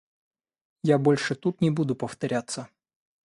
Я 0.81 0.97
больше 0.97 1.35
тут 1.35 1.61
не 1.61 1.69
буду 1.69 1.95
повторяться. 1.95 2.67